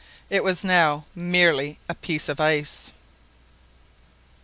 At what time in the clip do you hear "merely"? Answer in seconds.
1.13-1.77